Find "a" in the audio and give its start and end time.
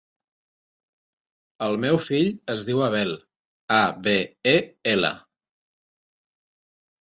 3.77-3.83